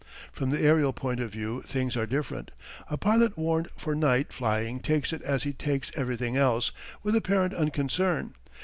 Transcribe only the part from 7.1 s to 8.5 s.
apparent unconcern.